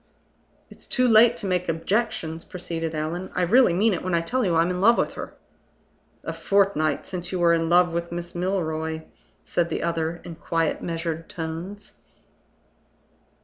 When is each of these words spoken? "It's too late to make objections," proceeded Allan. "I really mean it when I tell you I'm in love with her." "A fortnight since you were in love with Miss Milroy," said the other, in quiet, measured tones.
"It's 0.71 0.87
too 0.87 1.07
late 1.07 1.37
to 1.37 1.45
make 1.45 1.69
objections," 1.69 2.43
proceeded 2.43 2.95
Allan. 2.95 3.29
"I 3.35 3.43
really 3.43 3.71
mean 3.73 3.93
it 3.93 4.01
when 4.03 4.15
I 4.15 4.21
tell 4.21 4.43
you 4.43 4.55
I'm 4.55 4.71
in 4.71 4.81
love 4.81 4.97
with 4.97 5.13
her." 5.13 5.35
"A 6.23 6.33
fortnight 6.33 7.05
since 7.05 7.31
you 7.31 7.37
were 7.37 7.53
in 7.53 7.69
love 7.69 7.93
with 7.93 8.11
Miss 8.11 8.33
Milroy," 8.33 9.03
said 9.43 9.69
the 9.69 9.83
other, 9.83 10.19
in 10.23 10.33
quiet, 10.37 10.81
measured 10.81 11.29
tones. 11.29 11.99